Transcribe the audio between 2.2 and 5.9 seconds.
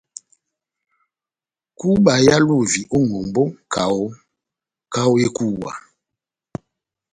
éhálovi ó ŋʼhombó kaho kaho ehuwa.